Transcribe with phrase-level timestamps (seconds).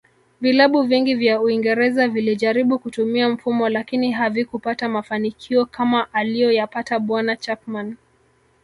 [0.41, 7.97] Vilabu vingi vya uingereza vilijaribu kutumia mfumo lakini havikupata mafanikio kama aliyoyapata bwana Chapman